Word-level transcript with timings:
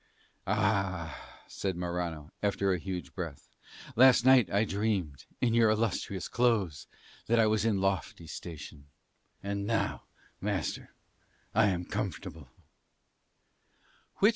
"Ah," 0.47 1.43
said 1.47 1.75
Morano 1.77 2.31
after 2.41 2.73
a 2.73 2.79
huge 2.79 3.13
breath, 3.13 3.51
"last 3.95 4.25
night 4.25 4.49
I 4.51 4.65
dreamed, 4.65 5.25
in 5.41 5.53
your 5.53 5.69
illustrious 5.69 6.27
clothes, 6.27 6.87
that 7.27 7.39
I 7.39 7.45
was 7.45 7.65
in 7.65 7.79
lofty 7.79 8.25
station. 8.25 8.87
And 9.43 9.67
now, 9.67 10.05
master, 10.39 10.95
I 11.53 11.67
am 11.67 11.85
comfortable." 11.85 12.49